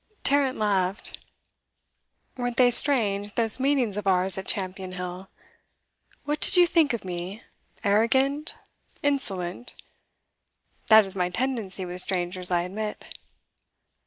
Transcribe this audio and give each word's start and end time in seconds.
Tarrant 0.23 0.57
laughed. 0.57 1.19
'Weren't 2.35 2.57
they 2.57 2.71
strange 2.71 3.35
those 3.35 3.59
meetings 3.59 3.97
of 3.97 4.07
ours 4.07 4.35
at 4.35 4.47
Champion 4.47 4.93
Hill? 4.93 5.29
What 6.23 6.39
did 6.41 6.57
you 6.57 6.65
think 6.65 7.05
me? 7.05 7.43
Arrogant? 7.83 8.55
Insolent? 9.03 9.75
That 10.87 11.05
is 11.05 11.15
my 11.15 11.29
tendency 11.29 11.85
with 11.85 12.01
strangers, 12.01 12.49
I 12.49 12.63
admit. 12.63 13.15